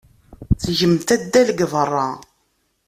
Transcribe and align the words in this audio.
Ttgemt 0.53 1.09
addal 1.15 1.47
deg 1.49 1.65
beṛṛa. 1.71 2.09